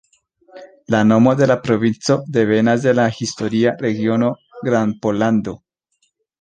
[0.95, 4.33] La nomo de la provinco devenas de la historia regiono
[4.71, 5.59] Grandpollando.